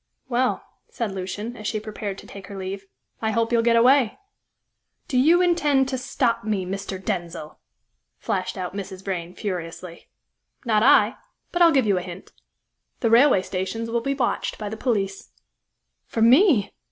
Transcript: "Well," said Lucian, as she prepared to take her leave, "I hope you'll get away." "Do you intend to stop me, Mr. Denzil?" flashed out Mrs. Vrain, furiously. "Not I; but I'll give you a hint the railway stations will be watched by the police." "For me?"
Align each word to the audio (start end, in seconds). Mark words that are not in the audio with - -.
"Well," 0.29 0.63
said 0.89 1.11
Lucian, 1.11 1.55
as 1.55 1.67
she 1.67 1.79
prepared 1.79 2.17
to 2.17 2.25
take 2.25 2.47
her 2.47 2.57
leave, 2.57 2.87
"I 3.21 3.29
hope 3.29 3.51
you'll 3.51 3.61
get 3.61 3.75
away." 3.75 4.17
"Do 5.07 5.15
you 5.15 5.43
intend 5.43 5.87
to 5.89 5.97
stop 5.99 6.43
me, 6.43 6.65
Mr. 6.65 6.97
Denzil?" 6.99 7.59
flashed 8.17 8.57
out 8.57 8.73
Mrs. 8.73 9.05
Vrain, 9.05 9.35
furiously. 9.35 10.07
"Not 10.65 10.81
I; 10.81 11.17
but 11.51 11.61
I'll 11.61 11.71
give 11.71 11.85
you 11.85 11.99
a 11.99 12.01
hint 12.01 12.31
the 13.01 13.11
railway 13.11 13.43
stations 13.43 13.91
will 13.91 14.01
be 14.01 14.15
watched 14.15 14.57
by 14.57 14.69
the 14.69 14.75
police." 14.75 15.29
"For 16.07 16.23
me?" 16.23 16.73